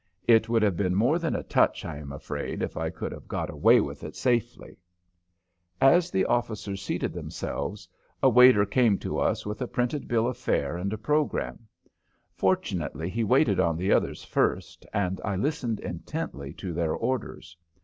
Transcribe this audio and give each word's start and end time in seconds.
It 0.27 0.49
would 0.49 0.63
have 0.63 0.75
been 0.75 0.95
more 0.95 1.19
than 1.19 1.35
a 1.35 1.43
touch, 1.43 1.85
I 1.85 1.97
am 1.97 2.11
afraid, 2.11 2.63
if 2.63 2.75
I 2.75 2.89
could 2.89 3.11
have 3.11 3.27
got 3.27 3.51
away 3.51 3.79
with 3.79 4.03
it 4.03 4.15
safely. 4.15 4.79
As 5.79 6.09
the 6.09 6.25
officers 6.25 6.81
seated 6.81 7.13
themselves 7.13 7.87
a 8.23 8.27
waiter 8.27 8.65
came 8.65 8.97
to 8.97 9.19
us 9.19 9.45
with 9.45 9.61
a 9.61 9.67
printed 9.67 10.07
bill 10.07 10.25
of 10.25 10.37
fare 10.37 10.75
and 10.75 10.91
a 10.91 10.97
program. 10.97 11.67
Fortunately, 12.33 13.11
he 13.11 13.23
waited 13.23 13.59
on 13.59 13.77
the 13.77 13.91
others 13.91 14.23
first, 14.23 14.87
and 14.91 15.21
I 15.23 15.35
listened 15.35 15.79
intently 15.81 16.51
to 16.53 16.73
their 16.73 16.93
orders. 16.95 17.55